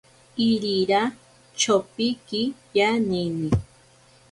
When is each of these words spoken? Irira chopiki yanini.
Irira 0.49 1.01
chopiki 1.59 2.41
yanini. 2.77 3.49